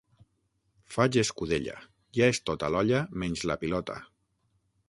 [0.95, 1.77] Faig escudella:
[2.21, 4.03] ja és tot a l'olla menys la pilota.